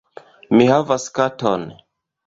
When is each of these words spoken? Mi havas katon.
Mi 0.55 0.65
havas 0.71 1.07
katon. 1.21 1.71